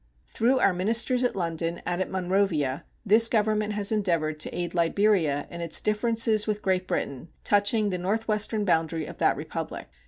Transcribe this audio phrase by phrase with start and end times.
[0.25, 5.45] Through our ministers at London and at Monrovia this Government has endeavored to aid Liberia
[5.51, 9.89] in its differences with Great Britain touching the northwestern boundary of that Republic.